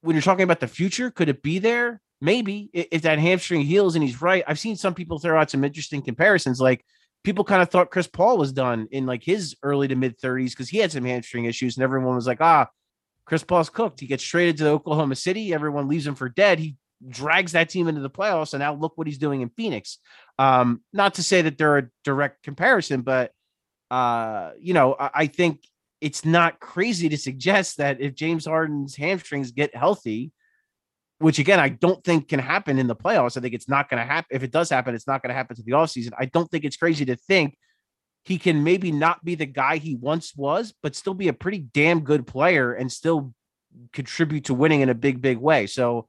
[0.01, 2.01] when you're talking about the future, could it be there?
[2.19, 4.43] Maybe if that hamstring heals and he's right.
[4.47, 6.61] I've seen some people throw out some interesting comparisons.
[6.61, 6.85] Like
[7.23, 10.51] people kind of thought Chris Paul was done in like his early to mid 30s
[10.51, 12.67] because he had some hamstring issues, and everyone was like, ah,
[13.25, 13.99] Chris Paul's cooked.
[13.99, 15.53] He gets traded to Oklahoma City.
[15.53, 16.59] Everyone leaves him for dead.
[16.59, 16.75] He
[17.07, 19.97] drags that team into the playoffs, and now look what he's doing in Phoenix.
[20.37, 23.31] Um, not to say that they're a direct comparison, but
[23.89, 25.61] uh, you know, I, I think
[25.99, 30.31] it's not crazy to suggest that if James Harden's hamstrings get healthy,
[31.19, 33.37] which again, I don't think can happen in the playoffs.
[33.37, 34.35] I think it's not going to happen.
[34.35, 36.11] If it does happen, it's not going to happen to the offseason.
[36.17, 37.57] I don't think it's crazy to think
[38.23, 41.59] he can maybe not be the guy he once was, but still be a pretty
[41.59, 43.33] damn good player and still
[43.93, 45.65] contribute to winning in a big, big way.
[45.65, 46.07] So,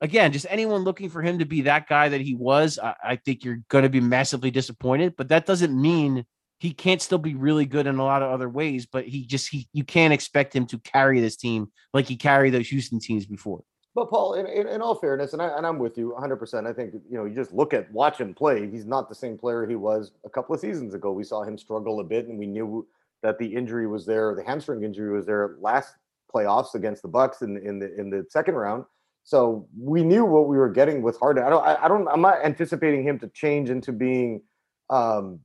[0.00, 3.16] again, just anyone looking for him to be that guy that he was, I, I
[3.16, 5.14] think you're going to be massively disappointed.
[5.16, 6.24] But that doesn't mean
[6.58, 9.48] he can't still be really good in a lot of other ways, but he just
[9.50, 13.26] he you can't expect him to carry this team like he carried those Houston teams
[13.26, 13.62] before.
[13.94, 16.36] But Paul, in, in, in all fairness, and, I, and I'm with you 100.
[16.36, 18.68] percent I think you know you just look at watch him play.
[18.68, 21.12] He's not the same player he was a couple of seasons ago.
[21.12, 22.86] We saw him struggle a bit, and we knew
[23.22, 24.34] that the injury was there.
[24.34, 25.94] The hamstring injury was there last
[26.34, 28.84] playoffs against the Bucks in in the in the second round.
[29.22, 31.44] So we knew what we were getting with Harden.
[31.44, 31.64] I don't.
[31.64, 32.08] I, I don't.
[32.08, 34.42] I'm not anticipating him to change into being
[34.90, 35.38] um,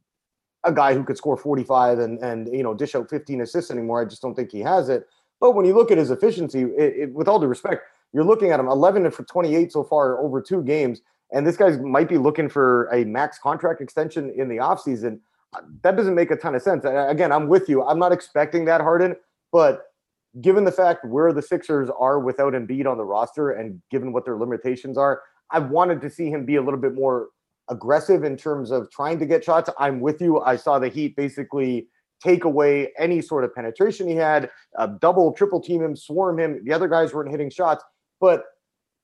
[0.66, 4.02] a guy who could score 45 and and you know dish out 15 assists anymore.
[4.02, 5.08] I just don't think he has it.
[5.40, 8.52] But when you look at his efficiency, it, it, with all due respect, you're looking
[8.52, 12.18] at him 11 for 28 so far over two games, and this guy might be
[12.18, 15.20] looking for a max contract extension in the offseason.
[15.84, 16.86] That doesn't make a ton of sense.
[16.86, 17.84] Again, I'm with you.
[17.84, 19.16] I'm not expecting that Harden,
[19.52, 19.86] but
[20.42, 24.26] given the fact where the Sixers are without Embiid on the roster and given what
[24.26, 27.30] their limitations are, I wanted to see him be a little bit more
[27.70, 29.70] aggressive in terms of trying to get shots.
[29.78, 30.40] I'm with you.
[30.42, 31.88] I saw the Heat basically
[32.22, 36.62] take away any sort of penetration he had, uh, double, triple team him, swarm him.
[36.66, 37.84] The other guys weren't hitting shots,
[38.20, 38.46] but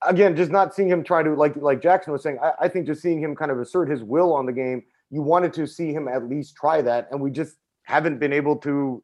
[0.07, 2.39] again, just not seeing him try to like like Jackson was saying.
[2.41, 4.83] I, I think just seeing him kind of assert his will on the game.
[5.09, 8.57] You wanted to see him at least try that, and we just haven't been able
[8.57, 9.01] to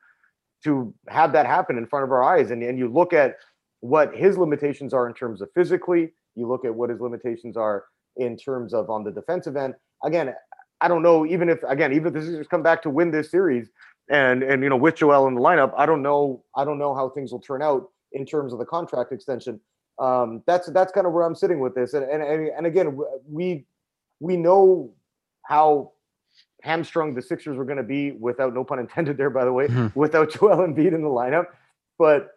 [0.64, 2.52] to have that happen in front of our eyes.
[2.52, 3.36] And and you look at
[3.82, 6.14] what his limitations are in terms of physically.
[6.36, 7.86] You look at what his limitations are
[8.18, 9.76] in terms of on the defensive end.
[10.04, 10.34] Again,
[10.82, 11.26] I don't know.
[11.26, 13.70] Even if again, even if the Sixers come back to win this series,
[14.10, 16.44] and and you know with Joel in the lineup, I don't know.
[16.56, 19.60] I don't know how things will turn out in terms of the contract extension.
[20.00, 21.94] Um, that's that's kind of where I'm sitting with this.
[21.94, 23.66] And and and again, we
[24.20, 24.94] we know
[25.44, 25.92] how
[26.62, 29.68] hamstrung the Sixers were going to be without no pun intended there, by the way,
[29.68, 30.00] mm-hmm.
[30.00, 31.46] without Joel Embiid in the lineup.
[31.98, 32.30] But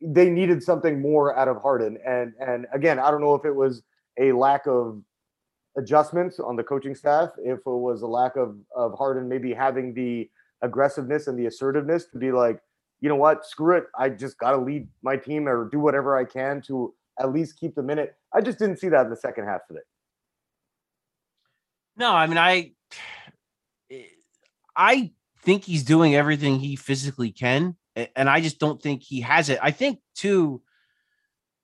[0.00, 1.98] they needed something more out of Harden.
[2.06, 3.82] And and again, I don't know if it was
[4.18, 5.02] a lack of
[5.76, 9.94] adjustments on the coaching staff, if it was a lack of of Harden maybe having
[9.94, 10.28] the
[10.62, 12.60] aggressiveness and the assertiveness to be like,
[13.00, 16.16] you know what, screw it, I just got to lead my team or do whatever
[16.16, 18.14] I can to at least keep the minute.
[18.34, 19.80] I just didn't see that in the second half today.
[21.96, 22.72] No, I mean I
[23.90, 24.02] eh,
[24.76, 27.76] I think he's doing everything he physically can
[28.14, 29.58] and I just don't think he has it.
[29.62, 30.62] I think too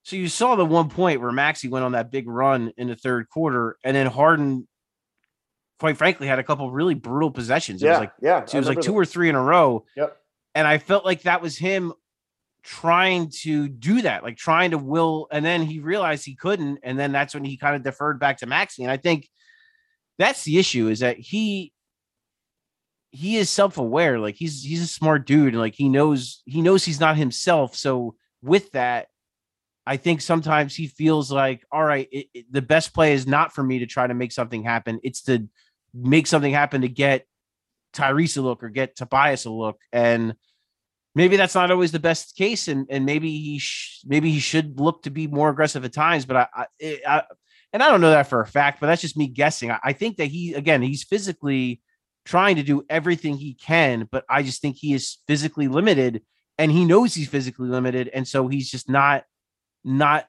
[0.05, 2.97] so you saw the one point where Maxey went on that big run in the
[2.97, 4.69] third quarter, and then Harden,
[5.81, 7.83] quite frankly, had a couple really brutal possessions.
[7.83, 8.99] It yeah, was like yeah, it was like two that.
[8.99, 9.87] or three in a row.
[9.97, 10.17] Yep.
[10.55, 11.93] And I felt like that was him
[12.63, 16.99] trying to do that, like trying to will, and then he realized he couldn't, and
[16.99, 18.83] then that's when he kind of deferred back to Maxey.
[18.83, 19.29] And I think
[20.19, 21.73] that's the issue is that he
[23.11, 26.85] he is self-aware, like he's he's a smart dude, and like he knows he knows
[26.85, 27.77] he's not himself.
[27.77, 29.09] So with that,
[29.87, 33.53] I think sometimes he feels like, all right, it, it, the best play is not
[33.53, 35.01] for me to try to make something happen.
[35.03, 35.49] It's to
[35.93, 37.27] make something happen to get
[37.95, 39.81] Tyrese a look or get Tobias a look.
[39.93, 40.35] And
[41.15, 42.69] maybe that's not always the best case.
[42.69, 46.25] And, and maybe he, sh- maybe he should look to be more aggressive at times,
[46.27, 47.23] but I, I, eh, I,
[47.73, 49.71] and I don't know that for a fact, but that's just me guessing.
[49.71, 51.81] I, I think that he, again, he's physically
[52.25, 56.23] trying to do everything he can, but I just think he is physically limited
[56.57, 58.11] and he knows he's physically limited.
[58.13, 59.25] And so he's just not,
[59.85, 60.27] not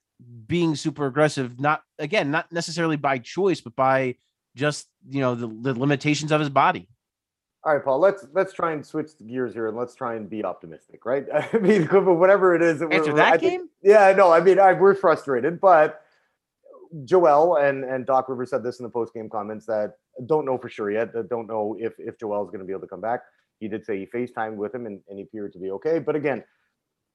[0.47, 4.15] being super aggressive, not again, not necessarily by choice, but by
[4.55, 6.87] just you know the, the limitations of his body.
[7.65, 7.99] All right, Paul.
[7.99, 11.25] Let's let's try and switch gears here, and let's try and be optimistic, right?
[11.53, 14.73] I mean, whatever it is, after that I game, think, yeah, no, I mean, I,
[14.73, 16.03] we're frustrated, but
[17.05, 19.95] Joel and and Doc Rivers said this in the post game comments that
[20.27, 21.11] don't know for sure yet.
[21.13, 23.21] That don't know if if Joel is going to be able to come back.
[23.59, 25.97] He did say he FaceTimed with him and, and he appeared to be okay.
[25.97, 26.43] But again,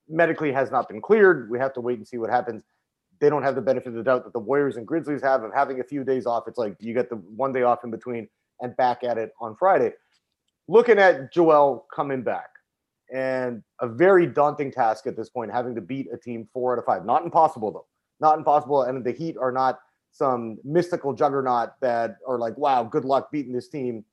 [0.09, 1.51] medically has not been cleared.
[1.51, 2.65] We have to wait and see what happens.
[3.21, 5.53] They don't have the benefit of the doubt that the Warriors and Grizzlies have of
[5.55, 6.45] having a few days off.
[6.49, 8.27] It's like you get the one day off in between
[8.61, 9.93] and back at it on Friday.
[10.71, 12.49] Looking at Joel coming back,
[13.13, 16.79] and a very daunting task at this point, having to beat a team four out
[16.79, 17.05] of five.
[17.05, 17.87] Not impossible though,
[18.21, 18.83] not impossible.
[18.83, 19.81] And the Heat are not
[20.13, 24.05] some mystical juggernaut that are like, wow, good luck beating this team,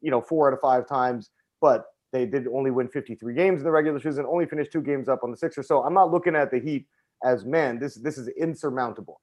[0.00, 1.30] you know, four out of five times.
[1.60, 5.08] But they did only win 53 games in the regular season, only finished two games
[5.08, 5.66] up on the Sixers.
[5.66, 6.86] So I'm not looking at the Heat
[7.24, 9.20] as man, this this is insurmountable.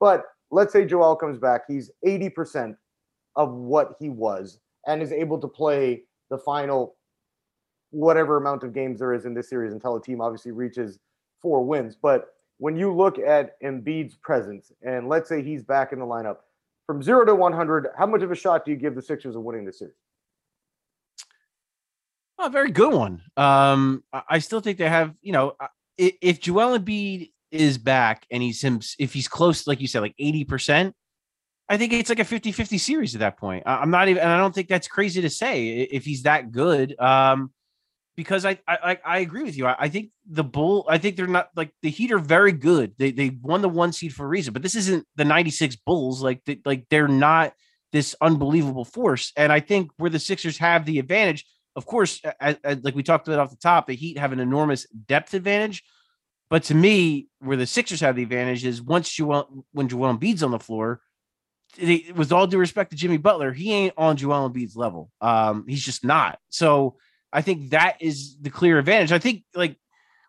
[0.00, 2.74] But let's say Joel comes back, he's 80%
[3.36, 6.96] of what he was and is able to play the final
[7.90, 10.98] whatever amount of games there is in this series until a team obviously reaches
[11.40, 11.96] four wins.
[12.00, 16.38] But when you look at Embiid's presence, and let's say he's back in the lineup,
[16.86, 19.42] from zero to 100, how much of a shot do you give the Sixers of
[19.42, 19.94] winning the series?
[22.38, 23.22] A very good one.
[23.36, 25.54] Um, I still think they have, you know,
[25.96, 30.16] if Joel Embiid is back and he's him, if he's close, like you said, like
[30.20, 30.92] 80%,
[31.68, 33.62] I think it's like a 50 50 series at that point.
[33.66, 36.98] I'm not even, and I don't think that's crazy to say if he's that good.
[37.00, 37.52] Um,
[38.16, 39.66] because I, I, I agree with you.
[39.66, 42.94] I, I, think the bull, I think they're not like the Heat are very good.
[42.96, 46.22] They, they won the one seed for a reason, but this isn't the 96 Bulls.
[46.22, 47.54] Like, they, like they're not
[47.92, 49.32] this unbelievable force.
[49.36, 51.44] And I think where the Sixers have the advantage,
[51.76, 54.40] of course, as, as, like we talked about off the top, the Heat have an
[54.40, 55.82] enormous depth advantage.
[56.50, 60.42] But to me, where the Sixers have the advantage is once Joel, when Joel Embiid's
[60.42, 61.00] on the floor,
[61.76, 65.10] they, with all due respect to Jimmy Butler, he ain't on Joel Embiid's level.
[65.20, 66.38] Um, he's just not.
[66.48, 66.96] So
[67.32, 69.12] I think that is the clear advantage.
[69.12, 69.76] I think like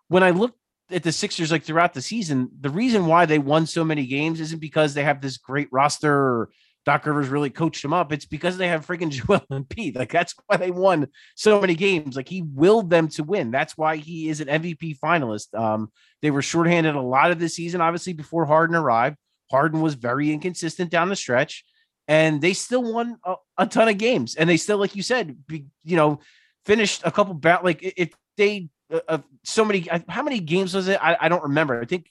[0.08, 0.55] when I look
[0.91, 4.39] at the Sixers like throughout the season, the reason why they won so many games
[4.39, 6.49] isn't because they have this great roster or
[6.86, 8.13] Doc Rivers really coached them up.
[8.13, 9.97] It's because they have freaking Joel Embiid.
[9.97, 12.15] Like that's why they won so many games.
[12.15, 13.51] Like he willed them to win.
[13.51, 15.53] That's why he is an MVP finalist.
[15.60, 19.17] Um, they were shorthanded a lot of this season, obviously before Harden arrived.
[19.51, 21.65] Harden was very inconsistent down the stretch,
[22.08, 24.36] and they still won a, a ton of games.
[24.36, 26.19] And they still, like you said, be, you know,
[26.65, 27.34] finished a couple.
[27.34, 30.99] Ba- like if they uh, uh, so many, how many games was it?
[31.01, 31.81] I, I don't remember.
[31.81, 32.08] I think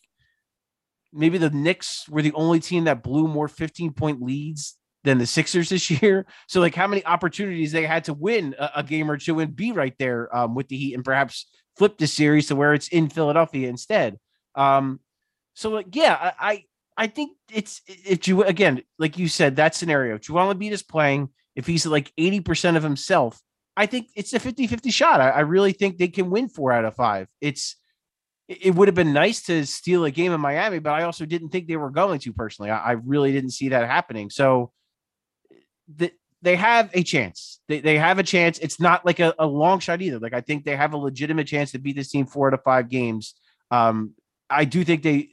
[1.12, 5.26] maybe the Knicks were the only team that blew more 15 point leads than the
[5.26, 6.26] Sixers this year.
[6.48, 9.54] So, like, how many opportunities they had to win a, a game or two and
[9.54, 12.88] be right there um, with the Heat and perhaps flip the series to where it's
[12.88, 14.18] in Philadelphia instead.
[14.54, 15.00] Um,
[15.54, 16.64] so, like, yeah, I, I,
[16.96, 21.30] I think it's if you again, like you said, that scenario, Joel Embiid is playing.
[21.56, 23.40] If he's like 80% of himself,
[23.76, 25.20] I think it's a 50 50 shot.
[25.20, 27.28] I, I really think they can win four out of five.
[27.40, 27.76] It's
[28.48, 31.48] it would have been nice to steal a game in Miami, but I also didn't
[31.48, 32.70] think they were going to personally.
[32.70, 34.28] I, I really didn't see that happening.
[34.28, 34.70] So
[35.88, 37.60] the, they have a chance.
[37.68, 38.58] They, they have a chance.
[38.58, 40.18] It's not like a, a, long shot either.
[40.18, 42.62] Like I think they have a legitimate chance to beat this team four out of
[42.62, 43.34] five games.
[43.70, 44.12] Um,
[44.50, 45.30] I do think they,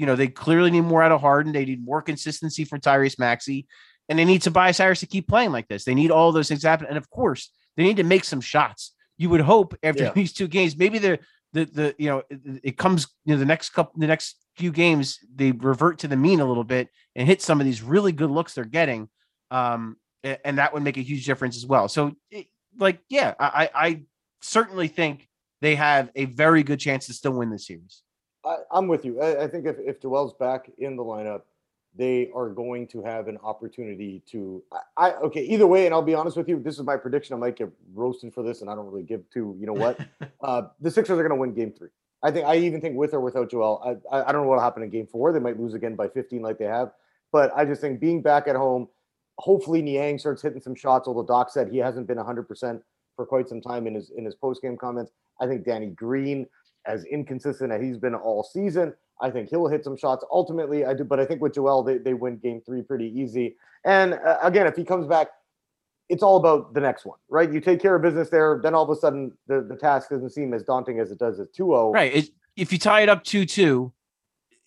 [0.00, 1.52] you know, they clearly need more out of Harden.
[1.52, 3.66] They need more consistency from Tyrese Maxey,
[4.08, 5.84] and they need to Tobias Harris to keep playing like this.
[5.84, 8.94] They need all those things happen, and of course, they need to make some shots.
[9.18, 10.12] You would hope after yeah.
[10.14, 11.18] these two games, maybe the
[11.52, 14.72] the the you know it, it, comes you know the next couple the next few
[14.72, 18.12] games they revert to the mean a little bit and hit some of these really
[18.12, 19.08] good looks they're getting
[19.50, 22.46] um and that would make a huge difference as well so it,
[22.78, 24.02] like yeah i i
[24.42, 25.28] certainly think
[25.60, 28.02] they have a very good chance to still win the series
[28.44, 29.20] I, am with you.
[29.20, 31.42] I, I, think if, if Joel's back in the lineup
[31.96, 36.02] they are going to have an opportunity to I, I, okay either way and i'll
[36.02, 38.70] be honest with you this is my prediction i might get roasted for this and
[38.70, 39.98] i don't really give to you know what?
[40.42, 41.88] Uh the sixers are going to win game three.
[42.22, 44.82] I think i even think with or without joel I, I, don't know what'll happen
[44.82, 46.92] in game four they might lose again by 15 like they have
[47.32, 48.88] but i just think being back at home
[49.38, 52.80] hopefully niang starts hitting some shots although doc said he hasn't been 100%
[53.20, 55.12] for quite some time in his in his post-game comments.
[55.42, 56.46] I think danny green
[56.86, 60.24] as inconsistent as he's been all season I think he'll hit some shots.
[60.30, 63.56] Ultimately, I do, but I think with Joel, they, they win game three pretty easy.
[63.84, 65.28] And uh, again, if he comes back,
[66.08, 67.52] it's all about the next one, right?
[67.52, 70.30] You take care of business there, then all of a sudden the, the task doesn't
[70.30, 71.92] seem as daunting as it does at 2 0.
[71.92, 72.14] Right.
[72.14, 73.92] It, if you tie it up 2 2,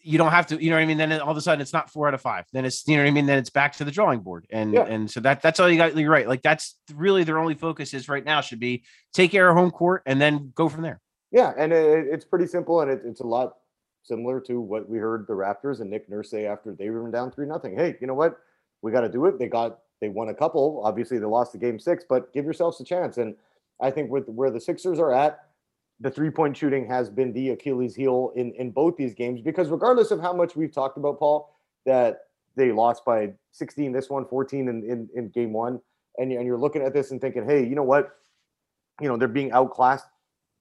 [0.06, 0.98] you don't have to, you know what I mean?
[0.98, 2.46] Then all of a sudden it's not four out of five.
[2.54, 3.26] Then it's, you know what I mean?
[3.26, 4.46] Then it's back to the drawing board.
[4.52, 4.86] And, yeah.
[4.86, 5.96] and so that, that's all you got.
[5.96, 6.28] You're right.
[6.28, 8.84] Like that's really their only focus is right now should be
[9.14, 11.00] take care of home court and then go from there.
[11.34, 11.52] Yeah.
[11.58, 13.58] And it, it's pretty simple and it, it's a lot
[14.04, 17.32] similar to what we heard the Raptors and Nick Nurse say after they were down
[17.32, 17.76] three nothing.
[17.76, 18.38] Hey, you know what?
[18.82, 19.40] We got to do it.
[19.40, 20.82] They got they won a couple.
[20.84, 23.18] Obviously, they lost the game six, but give yourselves a chance.
[23.18, 23.36] And
[23.82, 25.40] I think with where the Sixers are at,
[26.00, 29.70] the three point shooting has been the Achilles heel in in both these games because
[29.70, 31.56] regardless of how much we've talked about Paul
[31.86, 35.80] that they lost by 16 this one 14 in in, in game one
[36.18, 38.18] and, and you're looking at this and thinking hey you know what
[39.02, 40.06] you know they're being outclassed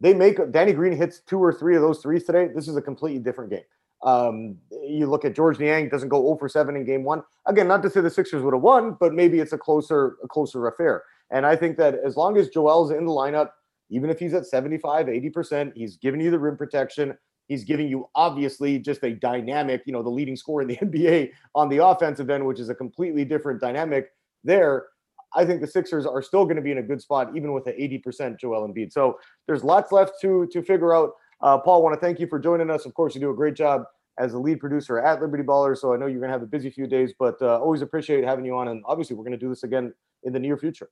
[0.03, 2.49] they make Danny Green hits two or three of those threes today.
[2.53, 3.63] This is a completely different game.
[4.03, 7.23] Um, you look at Georges Niang doesn't go 0 for 7 in game one.
[7.47, 10.27] Again, not to say the Sixers would have won, but maybe it's a closer, a
[10.27, 11.05] closer affair.
[11.31, 13.51] And I think that as long as Joel's in the lineup,
[13.91, 17.17] even if he's at 75, 80%, he's giving you the rim protection.
[17.47, 21.31] He's giving you obviously just a dynamic, you know, the leading scorer in the NBA
[21.55, 24.09] on the offensive end, which is a completely different dynamic
[24.43, 24.87] there.
[25.35, 27.67] I think the Sixers are still going to be in a good spot, even with
[27.67, 28.93] an 80% Joel Embiid.
[28.93, 31.13] So there's lots left to to figure out.
[31.41, 32.87] Uh, Paul, I want to thank you for joining us.
[32.87, 33.83] Of course, you do a great job
[34.19, 35.79] as the lead producer at Liberty Ballers.
[35.79, 38.25] So I know you're going to have a busy few days, but uh, always appreciate
[38.25, 38.69] having you on.
[38.69, 40.89] And obviously, we're going to do this again in the near future.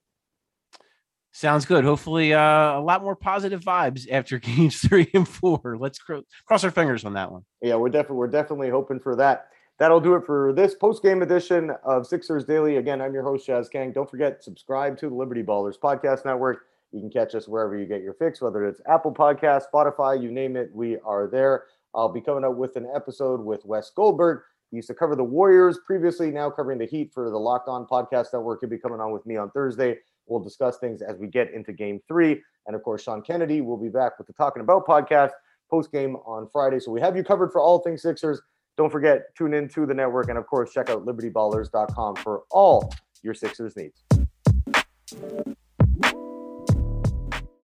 [1.33, 1.85] Sounds good.
[1.85, 5.77] Hopefully, uh, a lot more positive vibes after games three and four.
[5.79, 7.45] Let's cr- cross our fingers on that one.
[7.63, 9.47] Yeah, we're definitely we're definitely hoping for that.
[9.81, 12.77] That'll do it for this post game edition of Sixers Daily.
[12.77, 13.93] Again, I'm your host Jazz Kang.
[13.93, 16.67] Don't forget subscribe to the Liberty Ballers Podcast Network.
[16.93, 20.31] You can catch us wherever you get your fix, whether it's Apple Podcast, Spotify, you
[20.31, 21.65] name it, we are there.
[21.95, 24.43] I'll be coming up with an episode with Wes Goldberg.
[24.71, 27.87] He used to cover the Warriors previously, now covering the Heat for the Locked On
[27.87, 28.61] Podcast Network.
[28.61, 29.97] He'll be coming on with me on Thursday.
[30.27, 32.43] We'll discuss things as we get into game three.
[32.67, 35.31] And of course, Sean Kennedy will be back with the Talking About podcast
[35.71, 36.81] post game on Friday.
[36.81, 38.43] So we have you covered for all things Sixers.
[38.81, 40.31] Don't forget, tune in to the network.
[40.31, 42.91] And of course, check out libertyballers.com for all
[43.23, 44.03] your Sixers needs.